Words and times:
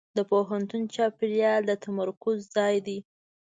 د 0.17 0.19
پوهنتون 0.31 0.81
چاپېریال 0.93 1.61
د 1.65 1.71
تمرکز 1.83 2.37
ځای 2.55 2.75
دی. 2.87 2.97